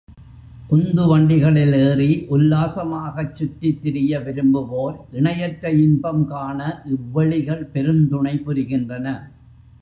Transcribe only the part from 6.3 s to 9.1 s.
காண இவ்வெளிகள் பெருந்துணை புரிகின்றன.